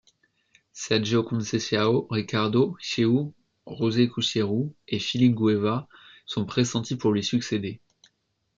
Sergio 0.73 1.23
Conceição, 1.23 2.07
Ricardo 2.11 2.75
Chéu, 2.79 3.31
José 3.77 4.07
Couceiro 4.07 4.75
et 4.87 4.97
Filipe 4.99 5.35
Gouveia 5.35 5.87
sont 6.25 6.43
pressentis 6.43 6.95
pour 6.95 7.11
lui 7.11 7.23
succéder. 7.23 7.79